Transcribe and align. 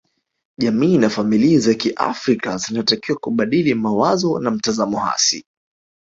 Jamii 0.59 0.97
na 0.97 1.09
familia 1.09 1.59
za 1.59 1.73
kiafrika 1.73 2.57
zinatakiwa 2.57 3.17
kubadili 3.17 3.73
mawazo 3.73 4.39
na 4.39 4.51
mtazamo 4.51 4.99
hasi 4.99 5.45